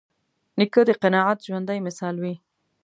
نیکه 0.57 0.81
د 0.87 0.91
قناعت 1.01 1.37
ژوندي 1.47 1.79
مثال 1.87 2.15
وي. 2.23 2.35